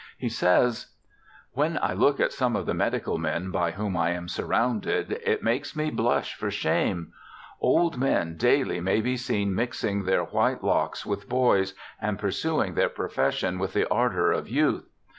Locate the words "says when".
0.29-1.77